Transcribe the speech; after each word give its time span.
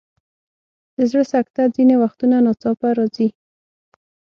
د 0.95 0.97
زړه 1.09 1.23
سکته 1.33 1.61
ځینې 1.75 1.95
وختونه 2.03 2.35
ناڅاپه 2.45 2.89
راځي. 2.97 3.27